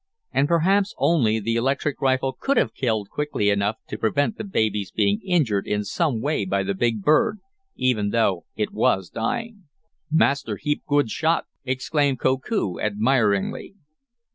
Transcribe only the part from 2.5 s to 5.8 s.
have killed quickly enough to prevent the baby's being injured